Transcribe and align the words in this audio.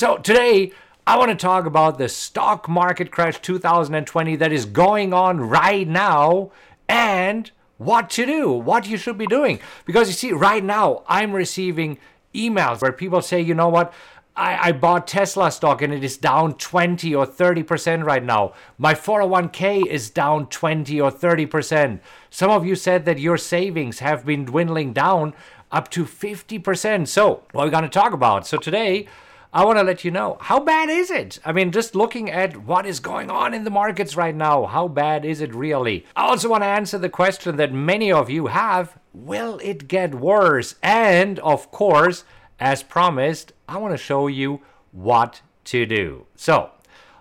So 0.00 0.16
today, 0.16 0.72
I 1.06 1.18
want 1.18 1.28
to 1.30 1.36
talk 1.36 1.66
about 1.66 1.98
the 1.98 2.08
stock 2.08 2.70
market 2.70 3.10
crash 3.10 3.38
2020 3.38 4.34
that 4.36 4.50
is 4.50 4.64
going 4.64 5.12
on 5.12 5.40
right 5.40 5.86
now 5.86 6.52
and 6.88 7.50
what 7.76 8.08
to 8.12 8.24
do, 8.24 8.50
what 8.50 8.88
you 8.88 8.96
should 8.96 9.18
be 9.18 9.26
doing. 9.26 9.60
Because 9.84 10.08
you 10.08 10.14
see, 10.14 10.32
right 10.32 10.64
now, 10.64 11.02
I'm 11.06 11.32
receiving 11.32 11.98
emails 12.34 12.80
where 12.80 12.92
people 12.92 13.20
say, 13.20 13.42
you 13.42 13.52
know 13.52 13.68
what, 13.68 13.92
I, 14.34 14.68
I, 14.68 14.72
bought 14.72 15.06
Tesla 15.06 15.50
stock 15.50 15.82
and 15.82 15.92
it 15.92 16.02
is 16.02 16.16
down 16.16 16.54
20 16.54 17.14
or 17.14 17.26
30% 17.26 18.02
right 18.02 18.24
now. 18.24 18.54
My 18.78 18.94
401k 18.94 19.84
is 19.84 20.08
down 20.08 20.46
20 20.46 20.98
or 20.98 21.10
30%. 21.10 22.00
Some 22.30 22.50
of 22.50 22.64
you 22.64 22.74
said 22.74 23.04
that 23.04 23.18
your 23.18 23.36
savings 23.36 23.98
have 23.98 24.24
been 24.24 24.46
dwindling 24.46 24.94
down 24.94 25.34
up 25.70 25.90
to 25.90 26.06
50%. 26.06 27.06
So, 27.06 27.42
what 27.52 27.64
are 27.64 27.66
we 27.66 27.70
going 27.70 27.82
to 27.82 27.90
talk 27.90 28.14
about? 28.14 28.46
So, 28.46 28.56
today, 28.56 29.06
I 29.52 29.64
want 29.64 29.78
to 29.78 29.82
let 29.82 30.04
you 30.04 30.12
know 30.12 30.38
how 30.40 30.60
bad 30.60 30.88
is 30.88 31.10
it? 31.10 31.40
I 31.44 31.50
mean, 31.50 31.72
just 31.72 31.96
looking 31.96 32.30
at 32.30 32.56
what 32.58 32.86
is 32.86 33.00
going 33.00 33.32
on 33.32 33.52
in 33.52 33.64
the 33.64 33.70
markets 33.70 34.14
right 34.14 34.34
now, 34.34 34.66
how 34.66 34.86
bad 34.86 35.24
is 35.24 35.40
it 35.40 35.52
really? 35.52 36.06
I 36.14 36.26
also 36.26 36.48
want 36.48 36.62
to 36.62 36.68
answer 36.68 36.98
the 36.98 37.08
question 37.08 37.56
that 37.56 37.72
many 37.72 38.12
of 38.12 38.30
you 38.30 38.46
have 38.46 38.96
will 39.12 39.58
it 39.58 39.88
get 39.88 40.14
worse? 40.14 40.76
And 40.84 41.40
of 41.40 41.72
course, 41.72 42.22
as 42.60 42.84
promised, 42.84 43.52
I 43.68 43.78
want 43.78 43.92
to 43.92 43.98
show 43.98 44.28
you 44.28 44.60
what 44.92 45.40
to 45.64 45.84
do. 45.84 46.26
So, 46.36 46.70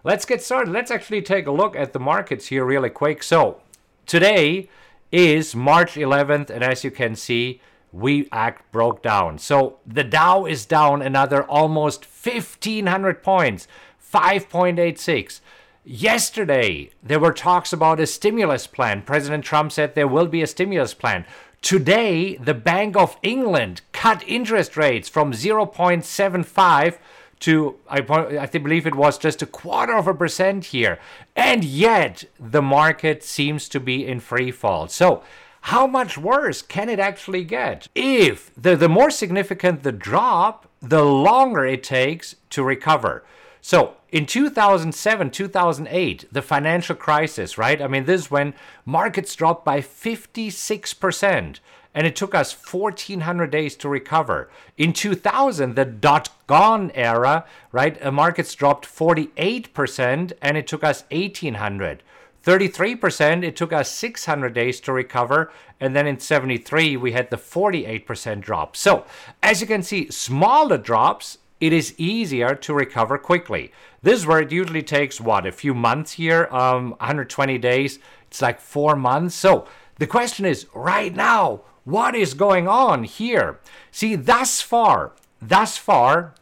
let's 0.03 0.25
get 0.25 0.43
started. 0.43 0.71
Let's 0.71 0.91
actually 0.91 1.23
take 1.23 1.47
a 1.47 1.52
look 1.52 1.75
at 1.75 1.93
the 1.93 1.99
markets 1.99 2.47
here 2.47 2.63
really 2.63 2.91
quick. 2.91 3.23
So, 3.23 3.61
today 4.05 4.69
is 5.11 5.55
March 5.55 5.95
11th, 5.95 6.52
and 6.52 6.63
as 6.63 6.83
you 6.83 6.91
can 6.91 7.16
see, 7.16 7.59
we 7.91 8.27
act 8.31 8.71
broke 8.71 9.01
down. 9.01 9.39
So 9.39 9.79
the 9.85 10.03
Dow 10.03 10.45
is 10.45 10.65
down 10.65 11.01
another 11.01 11.43
almost 11.43 12.05
1500 12.05 13.23
points, 13.23 13.67
5.86. 14.13 15.41
Yesterday, 15.85 16.91
there 17.01 17.19
were 17.19 17.33
talks 17.33 17.73
about 17.73 17.99
a 17.99 18.05
stimulus 18.05 18.67
plan. 18.67 19.01
President 19.01 19.43
Trump 19.43 19.71
said 19.71 19.95
there 19.95 20.07
will 20.07 20.27
be 20.27 20.41
a 20.41 20.47
stimulus 20.47 20.93
plan. 20.93 21.25
Today, 21.61 22.35
the 22.35 22.53
Bank 22.53 22.95
of 22.95 23.17
England 23.21 23.81
cut 23.91 24.23
interest 24.27 24.77
rates 24.77 25.09
from 25.09 25.33
0.75 25.33 26.97
to, 27.39 27.75
I, 27.87 27.99
I 27.99 28.45
believe 28.45 28.85
it 28.85 28.95
was 28.95 29.17
just 29.17 29.41
a 29.41 29.45
quarter 29.45 29.95
of 29.95 30.07
a 30.07 30.13
percent 30.13 30.65
here. 30.65 30.99
And 31.35 31.63
yet, 31.63 32.25
the 32.39 32.61
market 32.61 33.23
seems 33.23 33.67
to 33.69 33.79
be 33.79 34.05
in 34.05 34.19
free 34.19 34.51
fall. 34.51 34.87
So, 34.87 35.23
how 35.61 35.88
much 35.88 36.17
worse 36.17 36.61
can 36.61 36.89
it 36.89 36.99
actually 36.99 37.43
get? 37.43 37.88
If 37.95 38.52
the, 38.55 38.75
the 38.75 38.89
more 38.89 39.11
significant 39.11 39.83
the 39.83 39.91
drop, 39.91 40.67
the 40.81 41.03
longer 41.03 41.66
it 41.66 41.83
takes 41.83 42.35
to 42.51 42.63
recover. 42.63 43.23
So 43.61 43.95
in 44.11 44.25
2007, 44.25 45.31
2008, 45.31 46.25
the 46.31 46.41
financial 46.41 46.95
crisis, 46.95 47.57
right? 47.57 47.81
I 47.81 47.88
mean, 47.88 48.05
this 48.05 48.21
is 48.21 48.31
when 48.31 48.53
markets 48.85 49.35
dropped 49.35 49.66
by 49.66 49.81
56%, 49.81 51.59
and 51.94 52.07
it 52.07 52.16
took 52.16 52.33
us 52.33 52.53
1,400 52.53 53.51
days 53.51 53.75
to 53.75 53.89
recover. 53.89 54.49
In 54.77 54.94
2000, 54.94 55.75
the 55.75 55.85
dot 55.85 56.29
com 56.47 56.91
era, 56.94 57.45
right? 57.71 58.03
Uh, 58.03 58.11
markets 58.11 58.55
dropped 58.55 58.88
48%, 58.88 60.33
and 60.41 60.57
it 60.57 60.67
took 60.67 60.83
us 60.83 61.03
1,800. 61.11 62.03
33%, 62.45 63.43
it 63.43 63.55
took 63.55 63.73
us 63.73 63.91
600 63.91 64.53
days 64.53 64.79
to 64.81 64.93
recover. 64.93 65.51
And 65.79 65.95
then 65.95 66.07
in 66.07 66.19
73, 66.19 66.97
we 66.97 67.11
had 67.11 67.29
the 67.29 67.37
48% 67.37 68.41
drop. 68.41 68.75
So, 68.75 69.05
as 69.43 69.61
you 69.61 69.67
can 69.67 69.83
see, 69.83 70.09
smaller 70.09 70.78
drops 70.78 71.38
it 71.59 71.73
is 71.73 71.94
easier 71.97 72.55
to 72.55 72.73
recover 72.73 73.17
quickly. 73.17 73.72
This 74.01 74.19
is 74.19 74.25
where 74.25 74.39
it 74.39 74.51
usually 74.51 74.81
takes 74.81 75.19
what 75.19 75.45
a 75.45 75.51
few 75.51 75.73
months 75.73 76.13
here, 76.13 76.47
um, 76.51 76.91
120 76.91 77.57
days. 77.57 77.99
It's 78.28 78.41
like 78.41 78.61
four 78.61 78.95
months. 78.95 79.35
So 79.35 79.67
the 79.97 80.07
question 80.07 80.45
is 80.45 80.67
right 80.73 81.13
now, 81.13 81.61
what 81.83 82.16
is 82.16 82.33
going 82.33 82.67
on 82.67 83.03
here? 83.03 83.59
See, 83.91 84.16
thus 84.16 84.61
far, 84.61 85.13
thus 85.41 85.78
far, 85.78 86.33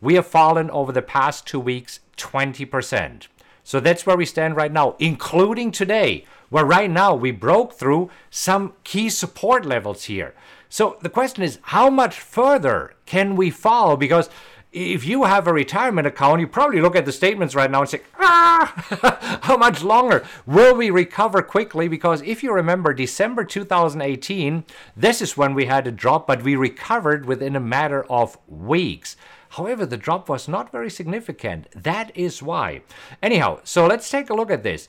we 0.00 0.14
have 0.14 0.26
fallen 0.26 0.70
over 0.70 0.90
the 0.92 1.02
past 1.02 1.46
two 1.46 1.60
weeks 1.60 2.00
20%. 2.16 3.28
So 3.64 3.80
that's 3.80 4.06
where 4.06 4.16
we 4.16 4.26
stand 4.26 4.56
right 4.56 4.70
now, 4.70 4.94
including 4.98 5.72
today, 5.72 6.26
where 6.50 6.64
right 6.64 6.90
now 6.90 7.14
we 7.14 7.30
broke 7.30 7.72
through 7.72 8.10
some 8.30 8.74
key 8.84 9.08
support 9.08 9.64
levels 9.64 10.04
here. 10.04 10.34
So 10.68 10.98
the 11.00 11.08
question 11.08 11.42
is, 11.42 11.58
how 11.62 11.88
much 11.88 12.20
further 12.20 12.94
can 13.06 13.36
we 13.36 13.50
fall? 13.50 13.96
Because 13.96 14.28
if 14.74 15.06
you 15.06 15.22
have 15.22 15.46
a 15.46 15.52
retirement 15.52 16.06
account, 16.06 16.40
you 16.40 16.48
probably 16.48 16.80
look 16.80 16.96
at 16.96 17.04
the 17.04 17.12
statements 17.12 17.54
right 17.54 17.70
now 17.70 17.82
and 17.82 17.88
say, 17.88 18.00
ah, 18.18 19.38
how 19.42 19.56
much 19.56 19.82
longer 19.82 20.26
will 20.46 20.74
we 20.74 20.90
recover 20.90 21.42
quickly? 21.42 21.86
Because 21.86 22.22
if 22.22 22.42
you 22.42 22.52
remember 22.52 22.92
December 22.92 23.44
2018, 23.44 24.64
this 24.96 25.22
is 25.22 25.36
when 25.36 25.54
we 25.54 25.66
had 25.66 25.86
a 25.86 25.92
drop, 25.92 26.26
but 26.26 26.42
we 26.42 26.56
recovered 26.56 27.24
within 27.24 27.54
a 27.54 27.60
matter 27.60 28.04
of 28.10 28.36
weeks. 28.48 29.16
However, 29.56 29.86
the 29.86 29.96
drop 29.96 30.28
was 30.28 30.48
not 30.48 30.72
very 30.72 30.90
significant. 30.90 31.68
That 31.70 32.10
is 32.16 32.42
why. 32.42 32.82
Anyhow, 33.22 33.60
so 33.62 33.86
let's 33.86 34.10
take 34.10 34.28
a 34.28 34.34
look 34.34 34.50
at 34.50 34.64
this. 34.64 34.88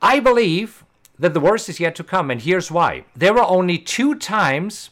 I 0.00 0.18
believe 0.18 0.82
that 1.18 1.34
the 1.34 1.40
worst 1.40 1.68
is 1.68 1.78
yet 1.78 1.94
to 1.96 2.04
come, 2.04 2.30
and 2.30 2.40
here's 2.40 2.70
why. 2.70 3.04
There 3.14 3.34
were 3.34 3.44
only 3.44 3.76
two 3.76 4.14
times 4.14 4.90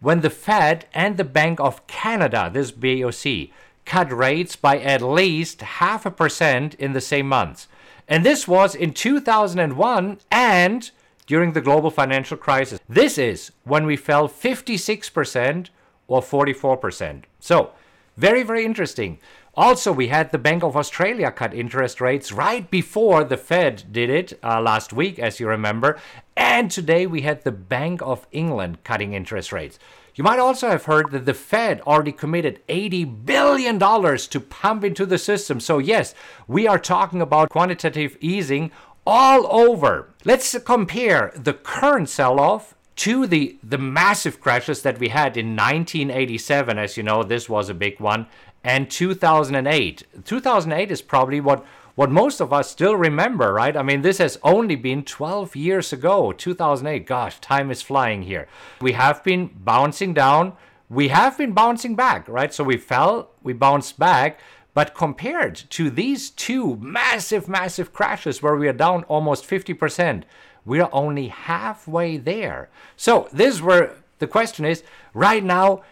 when 0.00 0.20
the 0.20 0.28
Fed 0.28 0.84
and 0.92 1.16
the 1.16 1.24
Bank 1.24 1.60
of 1.60 1.86
Canada, 1.86 2.50
this 2.52 2.70
BOC, 2.70 3.48
cut 3.86 4.12
rates 4.12 4.54
by 4.54 4.80
at 4.80 5.00
least 5.00 5.62
half 5.62 6.04
a 6.04 6.10
percent 6.10 6.74
in 6.74 6.92
the 6.92 7.00
same 7.00 7.28
months. 7.28 7.68
And 8.06 8.24
this 8.24 8.46
was 8.46 8.74
in 8.74 8.92
2001 8.92 10.18
and 10.30 10.90
during 11.26 11.52
the 11.54 11.62
global 11.62 11.90
financial 11.90 12.36
crisis. 12.36 12.80
This 12.86 13.16
is 13.16 13.52
when 13.64 13.86
we 13.86 13.96
fell 13.96 14.28
56% 14.28 15.68
or 16.06 16.20
44%. 16.20 17.22
So, 17.40 17.72
very, 18.16 18.42
very 18.42 18.64
interesting. 18.64 19.18
Also, 19.54 19.90
we 19.90 20.08
had 20.08 20.32
the 20.32 20.38
Bank 20.38 20.62
of 20.62 20.76
Australia 20.76 21.30
cut 21.30 21.54
interest 21.54 22.00
rates 22.00 22.30
right 22.30 22.70
before 22.70 23.24
the 23.24 23.36
Fed 23.36 23.84
did 23.90 24.10
it 24.10 24.38
uh, 24.42 24.60
last 24.60 24.92
week, 24.92 25.18
as 25.18 25.40
you 25.40 25.48
remember. 25.48 25.98
And 26.36 26.70
today 26.70 27.06
we 27.06 27.22
had 27.22 27.42
the 27.42 27.52
Bank 27.52 28.02
of 28.02 28.26
England 28.32 28.84
cutting 28.84 29.14
interest 29.14 29.52
rates. 29.52 29.78
You 30.14 30.24
might 30.24 30.38
also 30.38 30.68
have 30.68 30.84
heard 30.84 31.10
that 31.10 31.26
the 31.26 31.34
Fed 31.34 31.80
already 31.82 32.12
committed 32.12 32.66
$80 32.68 33.24
billion 33.26 33.78
to 33.78 34.40
pump 34.40 34.84
into 34.84 35.04
the 35.04 35.18
system. 35.18 35.60
So, 35.60 35.78
yes, 35.78 36.14
we 36.46 36.66
are 36.66 36.78
talking 36.78 37.20
about 37.20 37.50
quantitative 37.50 38.16
easing 38.20 38.70
all 39.06 39.46
over. 39.50 40.14
Let's 40.24 40.58
compare 40.60 41.32
the 41.34 41.52
current 41.52 42.08
sell 42.08 42.40
off 42.40 42.74
to 42.96 43.26
the, 43.26 43.58
the 43.62 43.78
massive 43.78 44.40
crashes 44.40 44.82
that 44.82 44.98
we 44.98 45.08
had 45.08 45.36
in 45.36 45.54
1987. 45.54 46.78
As 46.78 46.96
you 46.96 47.02
know, 47.02 47.22
this 47.22 47.48
was 47.48 47.68
a 47.68 47.74
big 47.74 48.00
one 48.00 48.26
and 48.66 48.90
2008. 48.90 50.02
2008 50.24 50.90
is 50.90 51.00
probably 51.00 51.40
what 51.40 51.64
what 51.94 52.10
most 52.10 52.40
of 52.40 52.52
us 52.52 52.70
still 52.70 52.94
remember, 52.94 53.54
right? 53.54 53.74
I 53.74 53.82
mean, 53.82 54.02
this 54.02 54.18
has 54.18 54.38
only 54.42 54.76
been 54.76 55.02
12 55.02 55.56
years 55.56 55.94
ago, 55.94 56.30
2008. 56.30 57.06
Gosh, 57.06 57.40
time 57.40 57.70
is 57.70 57.80
flying 57.80 58.24
here. 58.24 58.48
We 58.82 58.92
have 58.92 59.24
been 59.24 59.50
bouncing 59.64 60.12
down. 60.12 60.52
We 60.90 61.08
have 61.08 61.38
been 61.38 61.52
bouncing 61.52 61.96
back, 61.96 62.28
right? 62.28 62.52
So 62.52 62.64
we 62.64 62.76
fell, 62.76 63.30
we 63.42 63.54
bounced 63.54 63.98
back. 63.98 64.40
But 64.74 64.94
compared 64.94 65.54
to 65.70 65.88
these 65.88 66.28
two 66.28 66.76
massive, 66.76 67.48
massive 67.48 67.94
crashes 67.94 68.42
where 68.42 68.56
we 68.56 68.68
are 68.68 68.74
down 68.74 69.04
almost 69.04 69.48
50%, 69.48 70.24
we 70.66 70.80
are 70.80 70.90
only 70.92 71.28
halfway 71.28 72.18
there. 72.18 72.68
So 72.96 73.28
this 73.32 73.54
is 73.54 73.62
where 73.62 73.94
the 74.18 74.26
question 74.26 74.64
is 74.64 74.82
right 75.14 75.42
now, 75.42 75.82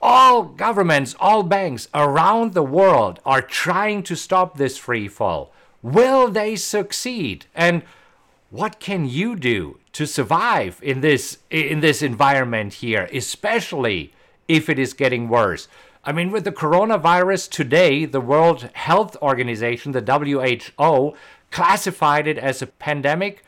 all 0.00 0.42
governments, 0.42 1.16
all 1.18 1.42
banks 1.42 1.88
around 1.94 2.54
the 2.54 2.62
world 2.62 3.20
are 3.24 3.40
trying 3.40 4.02
to 4.04 4.16
stop 4.16 4.56
this 4.56 4.76
free 4.76 5.08
fall. 5.08 5.52
Will 5.80 6.28
they 6.28 6.56
succeed? 6.56 7.46
And 7.54 7.82
what 8.50 8.80
can 8.80 9.08
you 9.08 9.34
do 9.34 9.78
to 9.92 10.06
survive 10.06 10.78
in 10.82 11.00
this 11.00 11.38
in 11.50 11.80
this 11.80 12.02
environment 12.02 12.74
here, 12.74 13.08
especially 13.12 14.12
if 14.46 14.68
it 14.68 14.78
is 14.78 14.92
getting 14.92 15.28
worse? 15.28 15.68
I 16.04 16.12
mean, 16.12 16.32
with 16.32 16.44
the 16.44 16.52
coronavirus 16.52 17.48
today, 17.48 18.04
the 18.04 18.20
World 18.20 18.68
Health 18.74 19.16
Organization, 19.22 19.92
the 19.92 20.02
WHO, 20.02 21.16
classified 21.52 22.26
it 22.26 22.38
as 22.38 22.60
a 22.60 22.66
pandemic 22.66 23.44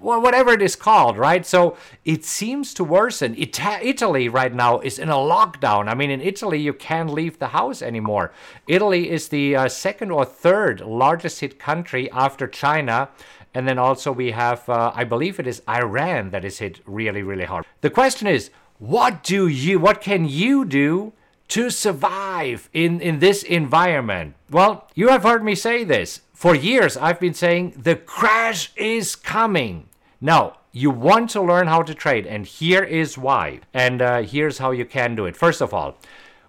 whatever 0.00 0.52
it 0.52 0.60
is 0.60 0.76
called, 0.76 1.16
right? 1.16 1.46
So 1.46 1.76
it 2.04 2.24
seems 2.24 2.74
to 2.74 2.84
worsen. 2.84 3.34
Ita- 3.40 3.86
Italy 3.86 4.28
right 4.28 4.54
now 4.54 4.80
is 4.80 4.98
in 4.98 5.08
a 5.08 5.14
lockdown. 5.14 5.88
I 5.88 5.94
mean, 5.94 6.10
in 6.10 6.20
Italy, 6.20 6.60
you 6.60 6.74
can't 6.74 7.10
leave 7.10 7.38
the 7.38 7.48
house 7.48 7.80
anymore. 7.80 8.32
Italy 8.66 9.10
is 9.10 9.28
the 9.28 9.56
uh, 9.56 9.68
second 9.68 10.10
or 10.10 10.24
third 10.26 10.80
largest 10.82 11.40
hit 11.40 11.58
country 11.58 12.10
after 12.10 12.46
China. 12.46 13.08
And 13.54 13.66
then 13.68 13.78
also 13.78 14.12
we 14.12 14.32
have, 14.32 14.68
uh, 14.68 14.92
I 14.94 15.04
believe 15.04 15.38
it 15.38 15.46
is 15.46 15.62
Iran 15.68 16.30
that 16.30 16.44
is 16.44 16.58
hit 16.58 16.80
really, 16.86 17.22
really 17.22 17.44
hard. 17.44 17.64
The 17.80 17.90
question 17.90 18.26
is, 18.26 18.50
what 18.78 19.22
do 19.22 19.46
you, 19.46 19.78
what 19.78 20.00
can 20.00 20.28
you 20.28 20.64
do 20.64 21.12
to 21.48 21.70
survive 21.70 22.68
in, 22.72 23.00
in 23.00 23.18
this 23.18 23.42
environment? 23.42 24.34
Well, 24.50 24.88
you 24.94 25.08
have 25.08 25.22
heard 25.22 25.44
me 25.44 25.54
say 25.54 25.84
this. 25.84 26.20
For 26.32 26.54
years, 26.54 26.96
I've 26.96 27.20
been 27.20 27.34
saying 27.34 27.74
the 27.76 27.96
crash 27.96 28.72
is 28.76 29.16
coming. 29.16 29.88
Now, 30.20 30.58
you 30.72 30.90
want 30.90 31.30
to 31.30 31.40
learn 31.40 31.68
how 31.68 31.82
to 31.82 31.94
trade, 31.94 32.26
and 32.26 32.44
here 32.44 32.82
is 32.82 33.16
why. 33.16 33.60
And 33.72 34.02
uh, 34.02 34.22
here's 34.22 34.58
how 34.58 34.72
you 34.72 34.84
can 34.84 35.14
do 35.14 35.26
it. 35.26 35.36
First 35.36 35.60
of 35.60 35.72
all, 35.72 35.96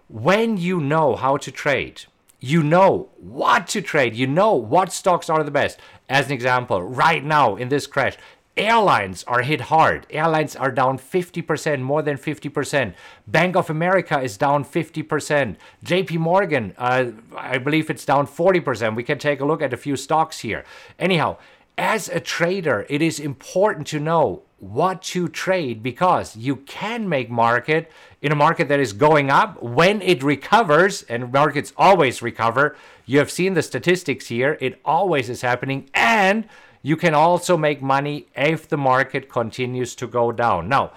when 0.07 0.57
you 0.57 0.79
know 0.79 1.15
how 1.15 1.37
to 1.37 1.51
trade, 1.51 2.03
you 2.39 2.63
know 2.63 3.09
what 3.17 3.67
to 3.67 3.81
trade, 3.81 4.15
you 4.15 4.27
know 4.27 4.53
what 4.53 4.91
stocks 4.91 5.29
are 5.29 5.43
the 5.43 5.51
best. 5.51 5.79
As 6.09 6.27
an 6.27 6.31
example, 6.31 6.81
right 6.81 7.23
now 7.23 7.55
in 7.55 7.69
this 7.69 7.87
crash, 7.87 8.17
airlines 8.57 9.23
are 9.25 9.41
hit 9.41 9.61
hard. 9.61 10.07
Airlines 10.09 10.55
are 10.55 10.71
down 10.71 10.97
50%, 10.97 11.81
more 11.81 12.01
than 12.01 12.17
50%. 12.17 12.93
Bank 13.27 13.55
of 13.55 13.69
America 13.69 14.19
is 14.19 14.37
down 14.37 14.63
50%. 14.63 15.55
JP 15.83 16.17
Morgan, 16.17 16.73
uh, 16.77 17.11
I 17.35 17.57
believe 17.57 17.89
it's 17.89 18.05
down 18.05 18.27
40%. 18.27 18.95
We 18.95 19.03
can 19.03 19.17
take 19.17 19.39
a 19.39 19.45
look 19.45 19.61
at 19.61 19.73
a 19.73 19.77
few 19.77 19.95
stocks 19.95 20.39
here. 20.39 20.63
Anyhow, 20.97 21.37
as 21.77 22.07
a 22.07 22.19
trader, 22.19 22.85
it 22.89 23.01
is 23.01 23.19
important 23.19 23.87
to 23.87 23.99
know 23.99 24.43
what 24.59 25.01
to 25.01 25.27
trade 25.27 25.83
because 25.83 26.35
you 26.35 26.55
can 26.55 27.07
make 27.09 27.29
market 27.29 27.91
in 28.21 28.31
a 28.31 28.35
market 28.35 28.69
that 28.69 28.79
is 28.79 28.93
going 28.93 29.29
up 29.29 29.61
when 29.61 30.01
it 30.01 30.23
recovers 30.23 31.03
and 31.03 31.31
markets 31.31 31.73
always 31.75 32.21
recover 32.21 32.75
you 33.05 33.19
have 33.19 33.29
seen 33.29 33.53
the 33.53 33.61
statistics 33.61 34.27
here 34.27 34.57
it 34.61 34.79
always 34.85 35.29
is 35.29 35.41
happening 35.41 35.87
and 35.93 36.47
you 36.85 36.95
can 36.95 37.15
also 37.15 37.57
make 37.57 37.81
money 37.81 38.27
if 38.35 38.67
the 38.69 38.77
market 38.77 39.27
continues 39.29 39.95
to 39.95 40.05
go 40.05 40.31
down 40.31 40.69
now 40.69 40.91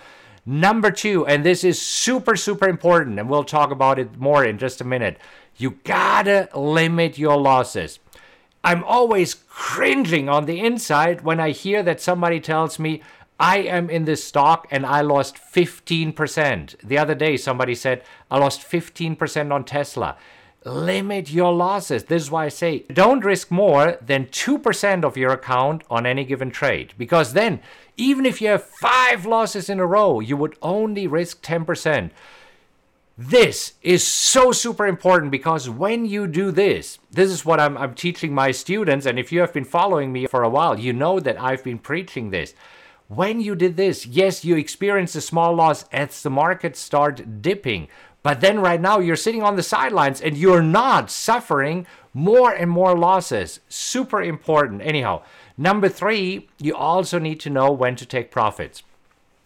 number 0.44 0.90
2 0.90 1.26
and 1.26 1.44
this 1.44 1.64
is 1.64 1.80
super 1.80 2.36
super 2.36 2.68
important 2.68 3.18
and 3.18 3.28
we'll 3.28 3.44
talk 3.44 3.70
about 3.70 3.98
it 3.98 4.18
more 4.18 4.44
in 4.44 4.58
just 4.58 4.80
a 4.80 4.84
minute 4.84 5.18
you 5.56 5.70
got 5.84 6.22
to 6.22 6.48
limit 6.54 7.16
your 7.16 7.36
losses 7.36 7.98
I'm 8.64 8.84
always 8.84 9.34
cringing 9.48 10.28
on 10.28 10.46
the 10.46 10.60
inside 10.60 11.22
when 11.22 11.40
I 11.40 11.50
hear 11.50 11.82
that 11.84 12.00
somebody 12.00 12.40
tells 12.40 12.78
me 12.78 13.02
I 13.40 13.58
am 13.58 13.88
in 13.88 14.04
this 14.04 14.24
stock 14.24 14.66
and 14.70 14.84
I 14.84 15.00
lost 15.00 15.36
15%. 15.36 16.76
The 16.82 16.98
other 16.98 17.14
day, 17.14 17.36
somebody 17.36 17.76
said, 17.76 18.02
I 18.30 18.38
lost 18.38 18.68
15% 18.68 19.52
on 19.52 19.64
Tesla. 19.64 20.16
Limit 20.64 21.30
your 21.30 21.52
losses. 21.52 22.04
This 22.04 22.24
is 22.24 22.30
why 22.30 22.46
I 22.46 22.48
say 22.48 22.80
don't 22.92 23.24
risk 23.24 23.50
more 23.50 23.96
than 24.04 24.26
2% 24.26 25.04
of 25.04 25.16
your 25.16 25.32
account 25.32 25.84
on 25.88 26.04
any 26.04 26.24
given 26.24 26.50
trade. 26.50 26.94
Because 26.98 27.32
then, 27.32 27.60
even 27.96 28.26
if 28.26 28.42
you 28.42 28.48
have 28.48 28.64
five 28.64 29.24
losses 29.24 29.68
in 29.68 29.78
a 29.78 29.86
row, 29.86 30.20
you 30.20 30.36
would 30.36 30.56
only 30.60 31.06
risk 31.06 31.42
10%. 31.42 32.10
This 33.16 33.72
is 33.82 34.06
so 34.06 34.52
super 34.52 34.86
important 34.86 35.32
because 35.32 35.68
when 35.68 36.06
you 36.06 36.26
do 36.28 36.52
this, 36.52 36.98
this 37.10 37.30
is 37.30 37.44
what 37.44 37.58
I'm, 37.58 37.76
I'm 37.76 37.94
teaching 37.94 38.32
my 38.32 38.52
students. 38.52 39.06
And 39.06 39.18
if 39.18 39.32
you 39.32 39.40
have 39.40 39.52
been 39.52 39.64
following 39.64 40.12
me 40.12 40.26
for 40.26 40.42
a 40.42 40.48
while, 40.48 40.78
you 40.78 40.92
know 40.92 41.18
that 41.18 41.40
I've 41.40 41.64
been 41.64 41.78
preaching 41.78 42.30
this 42.30 42.54
when 43.08 43.40
you 43.40 43.56
did 43.56 43.76
this, 43.76 44.04
yes, 44.04 44.44
you 44.44 44.56
experienced 44.56 45.16
a 45.16 45.22
small 45.22 45.54
loss 45.54 45.84
as 45.90 46.22
the 46.22 46.28
market 46.28 46.76
start 46.76 47.40
dipping. 47.40 47.88
But 48.22 48.40
then 48.40 48.60
right 48.60 48.80
now 48.80 48.98
you're 48.98 49.16
sitting 49.16 49.42
on 49.42 49.56
the 49.56 49.62
sidelines 49.62 50.20
and 50.20 50.36
you're 50.36 50.62
not 50.62 51.10
suffering 51.10 51.86
more 52.12 52.52
and 52.52 52.70
more 52.70 52.96
losses. 52.98 53.60
Super 53.68 54.22
important. 54.22 54.82
Anyhow, 54.82 55.22
number 55.56 55.88
three, 55.88 56.48
you 56.58 56.74
also 56.74 57.18
need 57.18 57.40
to 57.40 57.50
know 57.50 57.70
when 57.70 57.96
to 57.96 58.06
take 58.06 58.30
profits. 58.30 58.82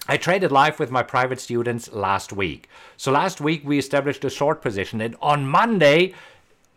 I 0.09 0.17
traded 0.17 0.51
live 0.51 0.81
with 0.81 0.91
my 0.91 1.05
private 1.05 1.39
students 1.39 1.93
last 1.93 2.33
week. 2.33 2.69
So 2.97 3.13
last 3.13 3.41
week 3.41 3.63
we 3.65 3.79
established 3.79 4.25
a 4.25 4.31
short 4.31 4.61
position, 4.61 5.01
and 5.01 5.15
on 5.23 5.47
Monday 5.47 6.13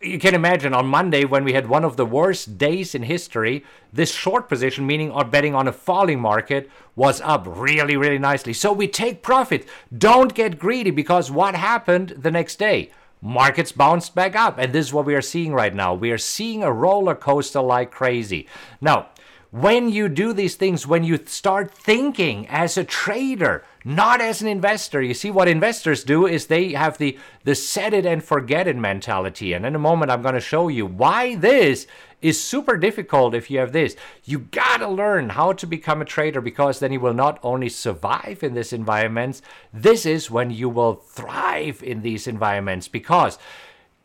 you 0.05 0.19
can 0.19 0.35
imagine 0.35 0.73
on 0.73 0.85
Monday 0.85 1.25
when 1.25 1.43
we 1.43 1.53
had 1.53 1.67
one 1.67 1.83
of 1.83 1.97
the 1.97 2.05
worst 2.05 2.57
days 2.57 2.93
in 2.95 3.03
history, 3.03 3.63
this 3.91 4.11
short 4.11 4.47
position, 4.47 4.85
meaning 4.85 5.11
our 5.11 5.25
betting 5.25 5.55
on 5.55 5.67
a 5.67 5.73
falling 5.73 6.19
market, 6.19 6.69
was 6.95 7.21
up 7.21 7.45
really, 7.47 7.97
really 7.97 8.19
nicely. 8.19 8.53
So 8.53 8.71
we 8.71 8.87
take 8.87 9.23
profit. 9.23 9.67
Don't 9.95 10.33
get 10.33 10.59
greedy 10.59 10.91
because 10.91 11.31
what 11.31 11.55
happened 11.55 12.09
the 12.17 12.31
next 12.31 12.57
day? 12.57 12.91
Markets 13.21 13.71
bounced 13.71 14.13
back 14.13 14.35
up. 14.35 14.57
And 14.59 14.71
this 14.71 14.87
is 14.87 14.93
what 14.93 15.05
we 15.05 15.15
are 15.15 15.21
seeing 15.21 15.53
right 15.53 15.73
now. 15.73 15.93
We 15.93 16.11
are 16.11 16.17
seeing 16.17 16.63
a 16.63 16.71
roller 16.71 17.15
coaster 17.15 17.61
like 17.61 17.91
crazy. 17.91 18.47
Now, 18.79 19.07
when 19.51 19.89
you 19.89 20.09
do 20.09 20.33
these 20.33 20.55
things, 20.55 20.85
when 20.85 21.03
you 21.03 21.17
start 21.25 21.71
thinking 21.71 22.47
as 22.49 22.77
a 22.77 22.83
trader, 22.83 23.63
not 23.85 24.19
as 24.19 24.41
an 24.41 24.47
investor. 24.47 24.99
You 24.99 25.13
see, 25.13 25.29
what 25.29 25.47
investors 25.47 26.03
do 26.03 26.25
is 26.25 26.47
they 26.47 26.73
have 26.73 26.97
the, 26.97 27.17
the 27.43 27.53
set 27.53 27.93
it 27.93 28.05
and 28.05 28.23
forget 28.23 28.67
it 28.67 28.75
mentality. 28.75 29.53
And 29.53 29.63
in 29.63 29.75
a 29.75 29.79
moment, 29.79 30.09
I'm 30.09 30.23
going 30.23 30.33
to 30.33 30.41
show 30.41 30.67
you 30.67 30.87
why 30.87 31.35
this 31.35 31.85
is 32.19 32.43
super 32.43 32.77
difficult 32.77 33.35
if 33.35 33.51
you 33.51 33.59
have 33.59 33.71
this. 33.71 33.95
You 34.23 34.39
got 34.39 34.77
to 34.77 34.87
learn 34.87 35.29
how 35.29 35.53
to 35.53 35.67
become 35.67 36.01
a 36.01 36.05
trader 36.05 36.41
because 36.41 36.79
then 36.79 36.91
you 36.91 36.99
will 36.99 37.13
not 37.13 37.39
only 37.43 37.69
survive 37.69 38.39
in 38.41 38.55
these 38.55 38.73
environments, 38.73 39.43
this 39.71 40.07
is 40.07 40.31
when 40.31 40.49
you 40.49 40.67
will 40.67 40.95
thrive 40.95 41.83
in 41.83 42.01
these 42.01 42.25
environments 42.25 42.87
because 42.87 43.37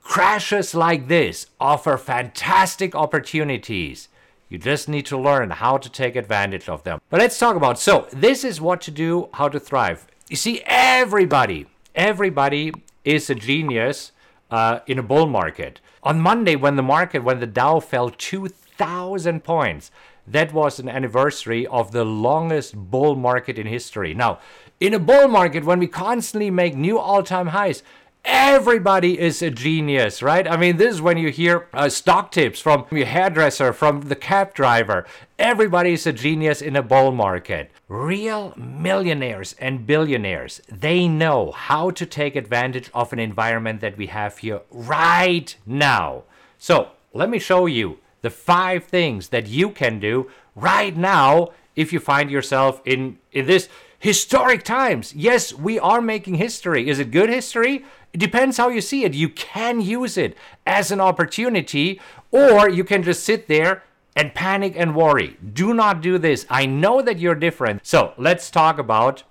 crashes 0.02 0.74
like 0.74 1.08
this 1.08 1.46
offer 1.58 1.96
fantastic 1.96 2.94
opportunities 2.94 4.08
you 4.50 4.58
just 4.58 4.88
need 4.88 5.06
to 5.06 5.16
learn 5.16 5.50
how 5.50 5.78
to 5.78 5.88
take 5.88 6.16
advantage 6.16 6.68
of 6.68 6.82
them. 6.82 7.00
But 7.08 7.20
let's 7.20 7.38
talk 7.38 7.56
about 7.56 7.78
so 7.78 8.08
this 8.12 8.44
is 8.44 8.60
what 8.60 8.80
to 8.82 8.90
do, 8.90 9.28
how 9.34 9.48
to 9.48 9.60
thrive. 9.60 10.06
You 10.28 10.36
see, 10.36 10.60
everybody, 10.66 11.66
everybody 11.94 12.72
is 13.04 13.30
a 13.30 13.34
genius 13.34 14.12
uh, 14.50 14.80
in 14.86 14.98
a 14.98 15.02
bull 15.02 15.26
market. 15.26 15.80
On 16.02 16.20
Monday, 16.20 16.56
when 16.56 16.76
the 16.76 16.82
market, 16.82 17.22
when 17.22 17.38
the 17.40 17.46
Dow 17.46 17.78
fell 17.78 18.10
2,000 18.10 19.44
points, 19.44 19.92
that 20.26 20.52
was 20.52 20.78
an 20.78 20.88
anniversary 20.88 21.66
of 21.66 21.92
the 21.92 22.04
longest 22.04 22.74
bull 22.76 23.14
market 23.14 23.58
in 23.58 23.66
history. 23.66 24.14
Now, 24.14 24.40
in 24.80 24.94
a 24.94 24.98
bull 24.98 25.28
market, 25.28 25.64
when 25.64 25.78
we 25.78 25.86
constantly 25.86 26.50
make 26.50 26.74
new 26.74 26.98
all 26.98 27.22
time 27.22 27.48
highs, 27.48 27.82
Everybody 28.24 29.18
is 29.18 29.40
a 29.40 29.50
genius, 29.50 30.22
right? 30.22 30.46
I 30.46 30.56
mean, 30.56 30.76
this 30.76 30.94
is 30.94 31.02
when 31.02 31.16
you 31.16 31.30
hear 31.30 31.68
uh, 31.72 31.88
stock 31.88 32.30
tips 32.30 32.60
from 32.60 32.84
your 32.90 33.06
hairdresser, 33.06 33.72
from 33.72 34.02
the 34.02 34.16
cab 34.16 34.52
driver. 34.52 35.06
Everybody 35.38 35.94
is 35.94 36.06
a 36.06 36.12
genius 36.12 36.60
in 36.60 36.76
a 36.76 36.82
bull 36.82 37.12
market. 37.12 37.70
Real 37.88 38.52
millionaires 38.56 39.54
and 39.58 39.86
billionaires, 39.86 40.60
they 40.68 41.08
know 41.08 41.52
how 41.52 41.90
to 41.90 42.04
take 42.04 42.36
advantage 42.36 42.90
of 42.92 43.12
an 43.12 43.18
environment 43.18 43.80
that 43.80 43.96
we 43.96 44.06
have 44.08 44.38
here 44.38 44.60
right 44.70 45.56
now. 45.64 46.24
So, 46.58 46.90
let 47.14 47.30
me 47.30 47.38
show 47.38 47.66
you 47.66 47.98
the 48.20 48.30
five 48.30 48.84
things 48.84 49.28
that 49.28 49.46
you 49.46 49.70
can 49.70 49.98
do 49.98 50.30
right 50.54 50.94
now 50.94 51.50
if 51.74 51.92
you 51.92 52.00
find 52.00 52.30
yourself 52.30 52.82
in, 52.84 53.18
in 53.32 53.46
this 53.46 53.68
historic 53.98 54.62
times. 54.62 55.14
Yes, 55.14 55.52
we 55.54 55.78
are 55.78 56.00
making 56.00 56.34
history. 56.34 56.88
Is 56.88 56.98
it 56.98 57.10
good 57.10 57.30
history? 57.30 57.84
It 58.12 58.18
depends 58.18 58.56
how 58.56 58.68
you 58.68 58.80
see 58.80 59.04
it. 59.04 59.14
You 59.14 59.28
can 59.28 59.80
use 59.80 60.16
it 60.16 60.36
as 60.66 60.90
an 60.90 61.00
opportunity, 61.00 62.00
or 62.30 62.68
you 62.68 62.84
can 62.84 63.02
just 63.02 63.24
sit 63.24 63.46
there 63.46 63.84
and 64.16 64.34
panic 64.34 64.74
and 64.76 64.96
worry. 64.96 65.36
Do 65.52 65.72
not 65.72 66.00
do 66.00 66.18
this. 66.18 66.44
I 66.50 66.66
know 66.66 67.02
that 67.02 67.18
you're 67.18 67.34
different. 67.34 67.86
So 67.86 68.12
let's 68.18 68.50
talk 68.50 68.78
about 68.78 69.22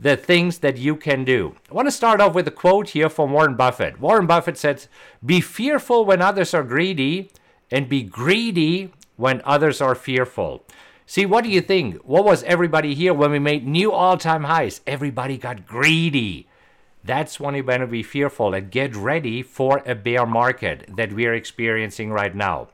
the 0.00 0.16
things 0.16 0.58
that 0.58 0.78
you 0.78 0.94
can 0.94 1.24
do. 1.24 1.56
I 1.70 1.74
want 1.74 1.88
to 1.88 1.92
start 1.92 2.20
off 2.20 2.34
with 2.34 2.46
a 2.46 2.52
quote 2.52 2.90
here 2.90 3.08
from 3.08 3.32
Warren 3.32 3.56
Buffett. 3.56 4.00
Warren 4.00 4.26
Buffett 4.26 4.56
says, 4.56 4.88
Be 5.24 5.40
fearful 5.40 6.04
when 6.04 6.22
others 6.22 6.54
are 6.54 6.62
greedy, 6.62 7.30
and 7.70 7.88
be 7.88 8.02
greedy 8.02 8.92
when 9.16 9.42
others 9.44 9.80
are 9.80 9.96
fearful. 9.96 10.64
See, 11.04 11.26
what 11.26 11.42
do 11.42 11.50
you 11.50 11.60
think? 11.60 11.96
What 12.04 12.24
was 12.24 12.44
everybody 12.44 12.94
here 12.94 13.12
when 13.12 13.30
we 13.30 13.38
made 13.38 13.66
new 13.66 13.90
all 13.90 14.16
time 14.16 14.44
highs? 14.44 14.80
Everybody 14.86 15.36
got 15.36 15.66
greedy. 15.66 16.46
That's 17.08 17.40
when 17.40 17.54
you 17.54 17.62
better 17.62 17.86
be 17.86 18.02
fearful 18.02 18.52
and 18.52 18.70
get 18.70 18.94
ready 18.94 19.40
for 19.42 19.82
a 19.86 19.94
bear 19.94 20.26
market 20.26 20.84
that 20.94 21.10
we 21.10 21.24
are 21.24 21.32
experiencing 21.32 22.10
right 22.10 22.34
now. 22.34 22.68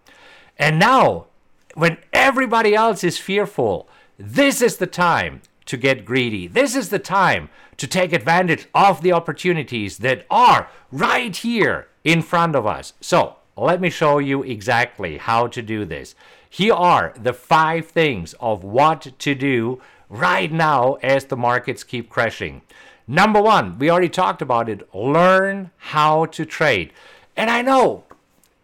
And 0.58 0.76
now, 0.76 1.26
when 1.74 1.98
everybody 2.12 2.74
else 2.74 3.04
is 3.04 3.16
fearful, 3.16 3.88
this 4.18 4.60
is 4.60 4.78
the 4.78 4.88
time 4.88 5.42
to 5.66 5.76
get 5.76 6.04
greedy. 6.04 6.48
This 6.48 6.74
is 6.74 6.88
the 6.88 6.98
time 6.98 7.48
to 7.76 7.86
take 7.86 8.12
advantage 8.12 8.66
of 8.74 9.02
the 9.02 9.12
opportunities 9.12 9.98
that 9.98 10.26
are 10.28 10.68
right 10.90 11.36
here 11.36 11.86
in 12.02 12.20
front 12.20 12.56
of 12.56 12.66
us. 12.66 12.92
So, 13.00 13.36
let 13.56 13.80
me 13.80 13.88
show 13.88 14.18
you 14.18 14.42
exactly 14.42 15.18
how 15.18 15.46
to 15.46 15.62
do 15.62 15.84
this. 15.84 16.16
Here 16.50 16.74
are 16.74 17.14
the 17.16 17.34
five 17.34 17.86
things 17.86 18.34
of 18.40 18.64
what 18.64 19.16
to 19.16 19.34
do 19.36 19.80
right 20.08 20.50
now 20.50 20.94
as 21.04 21.26
the 21.26 21.36
markets 21.36 21.84
keep 21.84 22.10
crashing. 22.10 22.62
Number 23.06 23.40
one, 23.40 23.78
we 23.78 23.90
already 23.90 24.08
talked 24.08 24.40
about 24.40 24.68
it 24.68 24.88
learn 24.94 25.70
how 25.76 26.26
to 26.26 26.46
trade. 26.46 26.92
And 27.36 27.50
I 27.50 27.60
know 27.60 28.04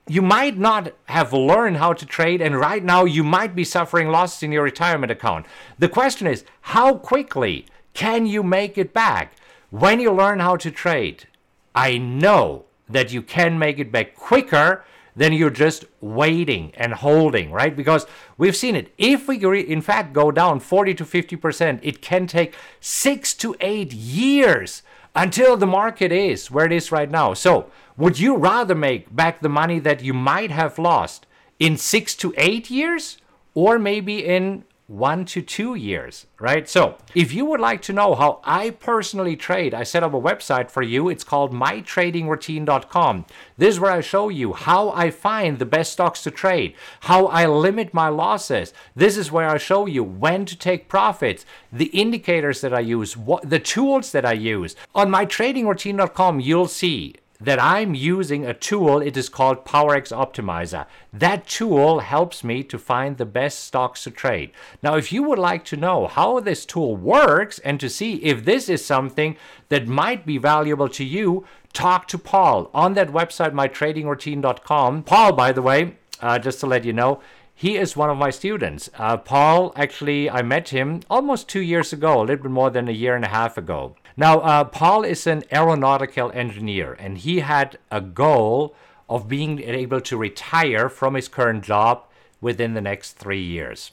you 0.07 0.23
might 0.23 0.59
not 0.59 0.93
have 1.05 1.33
learned 1.33 1.77
how 1.77 1.93
to 1.93 2.07
trade, 2.07 2.41
and 2.41 2.59
right 2.59 2.83
now 2.83 3.05
you 3.05 3.23
might 3.23 3.55
be 3.55 3.65
suffering 3.65 4.09
losses 4.09 4.43
in 4.43 4.51
your 4.51 4.65
retirement 4.65 5.13
account. 5.13 5.47
The 5.79 5.89
question 5.89 6.27
is, 6.27 6.45
how 6.63 6.97
quickly 6.97 7.67
can 7.93 8.27
you 8.27 8.43
make 8.43 8.79
it 8.79 8.95
back? 8.95 9.35
When 9.71 10.01
you 10.01 10.11
learn 10.11 10.41
how 10.41 10.57
to 10.57 10.71
trade, 10.71 11.29
I 11.75 11.99
know 11.99 12.65
that 12.89 13.13
you 13.13 13.23
can 13.23 13.59
make 13.59 13.79
it 13.79 13.93
back 13.93 14.17
quicker 14.17 14.85
than 15.17 15.33
you're 15.33 15.51
just 15.51 15.85
waiting 16.01 16.73
and 16.75 16.95
holding, 16.95 17.51
right? 17.51 17.77
Because 17.77 18.07
we've 18.39 18.57
seen 18.57 18.77
it. 18.77 18.93
If 18.99 19.29
we, 19.29 19.39
in 19.61 19.81
fact, 19.81 20.13
go 20.13 20.31
down 20.31 20.61
40 20.61 20.95
to 20.95 21.05
50%, 21.05 21.81
it 21.83 22.01
can 22.01 22.27
take 22.27 22.55
six 22.81 23.35
to 23.35 23.55
eight 23.61 23.93
years 23.93 24.83
until 25.15 25.57
the 25.57 25.67
market 25.67 26.13
is 26.13 26.51
where 26.51 26.67
it 26.67 26.73
is 26.73 26.93
right 26.93 27.11
now. 27.11 27.35
So, 27.35 27.71
would 27.97 28.19
you 28.19 28.37
rather 28.37 28.75
make 28.75 29.15
back 29.15 29.41
the 29.41 29.49
money 29.49 29.79
that 29.81 30.03
you 30.03 30.15
might 30.15 30.51
have 30.51 30.79
lost 30.79 31.27
in 31.59 31.77
six 31.77 32.15
to 32.17 32.33
eight 32.37 32.71
years 32.71 33.19
or 33.55 33.79
maybe 33.79 34.25
in 34.25 34.65
one 34.91 35.25
to 35.25 35.41
two 35.41 35.77
years, 35.77 36.27
right? 36.41 36.69
So, 36.69 36.99
if 37.15 37.33
you 37.33 37.45
would 37.45 37.61
like 37.61 37.81
to 37.83 37.93
know 37.93 38.17
how 38.17 38.41
I 38.43 38.71
personally 38.71 39.37
trade, 39.37 39.73
I 39.73 39.85
set 39.85 40.03
up 40.03 40.13
a 40.13 40.21
website 40.21 40.69
for 40.69 40.83
you. 40.83 41.09
It's 41.09 41.23
called 41.23 41.53
mytradingroutine.com. 41.53 43.25
This 43.57 43.75
is 43.75 43.81
where 43.81 43.93
I 43.93 44.01
show 44.01 44.29
you 44.31 44.53
how 44.53 44.91
I 44.91 45.13
find 45.13 45.61
the 45.61 45.65
best 45.65 45.93
stocks 45.93 46.25
to 46.25 46.33
trade, 46.33 46.75
how 47.03 47.27
I 47.27 47.47
limit 47.47 47.95
my 47.95 48.09
losses. 48.09 48.75
This 48.97 49.17
is 49.17 49.31
where 49.31 49.49
I 49.49 49.59
show 49.59 49.87
you 49.87 50.03
when 50.03 50.45
to 50.47 50.59
take 50.59 50.89
profits, 50.89 51.47
the 51.73 51.87
indicators 51.87 52.61
that 52.61 52.75
I 52.75 52.81
use, 52.81 53.17
what 53.17 53.49
the 53.49 53.61
tools 53.61 54.11
that 54.11 54.27
I 54.27 54.33
use. 54.33 54.75
On 54.93 55.09
mytradingroutine.com, 55.09 56.41
you'll 56.41 56.67
see 56.67 57.15
that 57.41 57.61
I'm 57.61 57.95
using 57.95 58.45
a 58.45 58.55
tool. 58.55 59.01
It 59.01 59.17
is 59.17 59.29
called 59.29 59.65
PowerX 59.65 60.15
Optimizer. 60.15 60.87
That 61.13 61.47
tool 61.47 62.01
helps 62.01 62.45
me 62.45 62.63
to 62.65 62.79
find 62.79 63.17
the 63.17 63.25
best 63.25 63.65
stocks 63.65 64.05
to 64.05 64.11
trade. 64.11 64.53
Now, 64.83 64.97
if 64.97 65.13
you 65.13 65.23
would 65.23 65.39
like 65.39 65.65
to 65.67 65.77
know 65.77 66.07
how 66.07 66.41
this 66.41 66.67
tool 66.67 66.97
works 66.97 67.59
and 67.61 67.81
to 67.81 67.89
see 67.89 68.17
if 68.17 68.45
this 68.45 68.69
is 68.69 68.85
something 68.85 69.37
that 69.71 69.89
might 69.89 70.27
be 70.27 70.39
valuable 70.39 70.89
to 70.91 71.05
you, 71.05 71.47
talk 71.73 72.07
to 72.09 72.19
Paul 72.19 72.71
on 72.75 72.95
that 72.95 73.09
website, 73.09 73.53
mytradingroutine.com. 73.53 75.05
Paul, 75.05 75.33
by 75.33 75.53
the 75.53 75.63
way, 75.63 75.97
uh, 76.21 76.39
just 76.39 76.61
to 76.61 76.67
let 76.67 76.85
you 76.85 76.93
know, 76.93 77.21
he 77.55 77.77
is 77.77 77.97
one 77.97 78.09
of 78.09 78.17
my 78.17 78.31
students. 78.31 78.89
Uh, 78.97 79.19
Paul, 79.19 79.73
actually, 79.77 80.31
I 80.31 80.41
met 80.43 80.71
him 80.71 81.01
almost 81.11 81.49
two 81.49 81.61
years 81.61 81.93
ago, 81.93 82.19
a 82.19 82.23
little 82.23 82.43
bit 82.45 82.51
more 82.51 82.71
than 82.71 82.89
a 82.89 82.93
year 82.93 83.15
and 83.15 83.25
a 83.25 83.29
half 83.29 83.59
ago. 83.59 83.97
Now, 84.21 84.41
uh, 84.41 84.65
Paul 84.65 85.05
is 85.05 85.27
an 85.27 85.45
aeronautical 85.51 86.31
engineer, 86.33 86.93
and 86.93 87.17
he 87.17 87.41
had 87.41 87.79
a 87.91 88.03
goal 88.03 88.75
of 89.09 89.29
being 89.29 89.61
able 89.63 90.03
to 90.03 90.19
retire 90.19 90.91
from 90.91 91.15
his 91.15 91.27
current 91.27 91.65
job 91.65 92.05
within 92.39 92.75
the 92.75 92.83
next 92.83 93.13
three 93.13 93.41
years. 93.43 93.93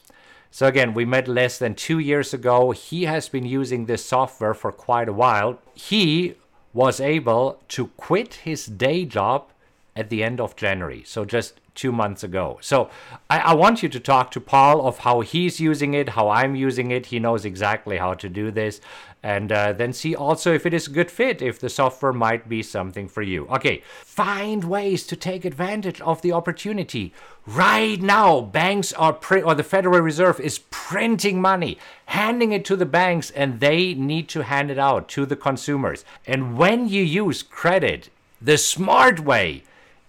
So, 0.50 0.66
again, 0.66 0.92
we 0.92 1.06
met 1.06 1.28
less 1.28 1.58
than 1.58 1.74
two 1.74 1.98
years 1.98 2.34
ago. 2.34 2.72
He 2.72 3.06
has 3.06 3.30
been 3.30 3.46
using 3.46 3.86
this 3.86 4.04
software 4.04 4.52
for 4.52 4.70
quite 4.70 5.08
a 5.08 5.14
while. 5.14 5.60
He 5.72 6.34
was 6.74 7.00
able 7.00 7.62
to 7.68 7.86
quit 7.96 8.34
his 8.44 8.66
day 8.66 9.06
job 9.06 9.50
at 9.98 10.08
the 10.08 10.22
end 10.22 10.40
of 10.40 10.56
January. 10.56 11.02
So, 11.04 11.24
just 11.24 11.60
two 11.78 11.92
months 11.92 12.24
ago. 12.24 12.58
So 12.60 12.90
I, 13.30 13.38
I, 13.38 13.54
want 13.54 13.84
you 13.84 13.88
to 13.88 14.00
talk 14.00 14.32
to 14.32 14.40
Paul 14.40 14.84
of 14.84 14.98
how 14.98 15.20
he's 15.20 15.60
using 15.60 15.94
it, 15.94 16.08
how 16.10 16.28
I'm 16.28 16.56
using 16.56 16.90
it. 16.90 17.06
He 17.06 17.20
knows 17.20 17.44
exactly 17.44 17.98
how 17.98 18.14
to 18.14 18.28
do 18.28 18.50
this. 18.50 18.80
And 19.22 19.52
uh, 19.52 19.72
then 19.74 19.92
see 19.92 20.14
also 20.14 20.52
if 20.52 20.66
it 20.66 20.74
is 20.74 20.88
a 20.88 20.90
good 20.90 21.08
fit, 21.08 21.40
if 21.40 21.60
the 21.60 21.68
software 21.68 22.12
might 22.12 22.48
be 22.48 22.64
something 22.64 23.06
for 23.08 23.22
you. 23.22 23.46
Okay, 23.46 23.82
find 24.04 24.64
ways 24.64 25.06
to 25.06 25.14
take 25.14 25.44
advantage 25.44 26.00
of 26.00 26.20
the 26.20 26.32
opportunity. 26.32 27.12
Right 27.46 28.00
now, 28.02 28.40
banks 28.40 28.92
are, 28.94 29.12
print, 29.12 29.46
or 29.46 29.54
the 29.54 29.62
Federal 29.62 30.00
Reserve 30.00 30.40
is 30.40 30.58
printing 30.70 31.40
money, 31.40 31.78
handing 32.06 32.50
it 32.50 32.64
to 32.66 32.76
the 32.76 32.86
banks, 32.86 33.30
and 33.30 33.60
they 33.60 33.94
need 33.94 34.28
to 34.30 34.42
hand 34.42 34.70
it 34.70 34.78
out 34.78 35.08
to 35.10 35.26
the 35.26 35.36
consumers. 35.36 36.04
And 36.26 36.58
when 36.58 36.88
you 36.88 37.02
use 37.02 37.42
credit 37.42 38.10
the 38.40 38.58
smart 38.58 39.20
way, 39.20 39.62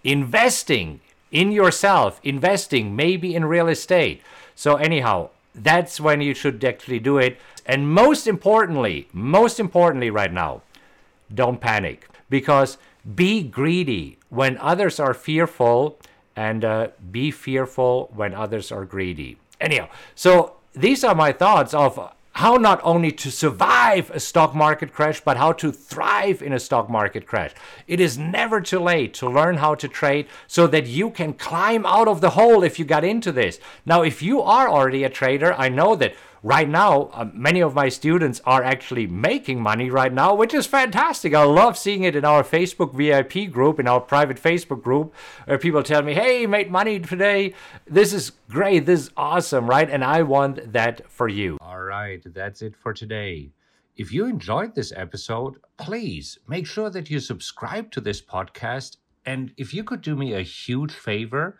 investing 0.03 1.01
in 1.31 1.51
yourself, 1.51 2.19
investing 2.23 2.95
maybe 2.95 3.35
in 3.35 3.45
real 3.45 3.67
estate. 3.67 4.21
So, 4.55 4.75
anyhow, 4.75 5.29
that's 5.53 5.99
when 5.99 6.21
you 6.21 6.33
should 6.33 6.63
actually 6.63 6.99
do 6.99 7.17
it. 7.17 7.37
And 7.65 7.91
most 7.91 8.27
importantly, 8.27 9.07
most 9.13 9.59
importantly, 9.59 10.09
right 10.09 10.33
now, 10.33 10.61
don't 11.33 11.61
panic 11.61 12.07
because 12.29 12.77
be 13.15 13.43
greedy 13.43 14.17
when 14.29 14.57
others 14.57 14.99
are 14.99 15.13
fearful 15.13 15.99
and 16.35 16.63
uh, 16.63 16.87
be 17.11 17.31
fearful 17.31 18.09
when 18.13 18.33
others 18.33 18.71
are 18.71 18.85
greedy. 18.85 19.37
Anyhow, 19.59 19.89
so 20.15 20.55
these 20.73 21.03
are 21.03 21.15
my 21.15 21.31
thoughts 21.31 21.73
of 21.73 21.99
how 22.39 22.55
not 22.55 22.79
only 22.85 23.11
to 23.11 23.29
survive 23.29 24.09
a 24.11 24.19
stock 24.19 24.55
market 24.55 24.93
crash, 24.93 25.19
but 25.19 25.35
how 25.35 25.51
to 25.51 25.73
thrive 25.73 26.41
in 26.41 26.53
a 26.53 26.59
stock 26.59 26.89
market 26.89 27.25
crash. 27.25 27.51
It 27.85 27.99
is 27.99 28.17
never 28.17 28.61
too 28.61 28.79
late 28.79 29.13
to 29.15 29.29
learn 29.29 29.57
how 29.57 29.75
to 29.75 29.89
trade 29.89 30.25
so 30.47 30.65
that 30.67 30.87
you 30.87 31.09
can 31.09 31.33
climb 31.33 31.85
out 31.85 32.07
of 32.07 32.21
the 32.21 32.29
hole 32.29 32.63
if 32.63 32.79
you 32.79 32.85
got 32.85 33.03
into 33.03 33.33
this. 33.33 33.59
Now, 33.85 34.03
if 34.03 34.21
you 34.21 34.41
are 34.41 34.69
already 34.69 35.03
a 35.03 35.09
trader, 35.09 35.53
I 35.53 35.67
know 35.67 35.97
that 35.97 36.13
right 36.43 36.67
now, 36.67 37.09
uh, 37.13 37.29
many 37.33 37.61
of 37.61 37.73
my 37.73 37.89
students 37.89 38.41
are 38.45 38.63
actually 38.63 39.07
making 39.07 39.61
money 39.61 39.89
right 39.89 40.13
now, 40.13 40.35
which 40.35 40.53
is 40.53 40.65
fantastic. 40.65 41.33
I 41.33 41.43
love 41.43 41.77
seeing 41.77 42.03
it 42.03 42.15
in 42.15 42.25
our 42.25 42.43
Facebook 42.43 42.93
VIP 42.93 43.51
group, 43.51 43.79
in 43.79 43.87
our 43.87 43.99
private 43.99 44.37
Facebook 44.37 44.81
group, 44.81 45.13
where 45.45 45.57
people 45.57 45.83
tell 45.83 46.01
me, 46.01 46.13
hey, 46.13 46.45
made 46.45 46.71
money 46.71 46.99
today. 46.99 47.53
This 47.85 48.13
is 48.13 48.31
great. 48.49 48.85
This 48.85 49.01
is 49.01 49.11
awesome, 49.17 49.69
right? 49.69 49.89
And 49.89 50.03
I 50.03 50.21
want 50.23 50.73
that 50.73 51.09
for 51.09 51.27
you. 51.27 51.57
All 51.61 51.81
right, 51.81 52.21
that's 52.25 52.61
it 52.61 52.75
for 52.75 52.93
today. 52.93 53.51
If 53.95 54.13
you 54.13 54.25
enjoyed 54.25 54.75
this 54.75 54.93
episode, 54.95 55.57
please 55.77 56.39
make 56.47 56.65
sure 56.65 56.89
that 56.89 57.09
you 57.09 57.19
subscribe 57.19 57.91
to 57.91 57.99
this 57.99 58.21
podcast. 58.21 58.95
And 59.25 59.53
if 59.57 59.73
you 59.73 59.83
could 59.83 60.01
do 60.01 60.15
me 60.15 60.33
a 60.33 60.41
huge 60.41 60.93
favor, 60.93 61.59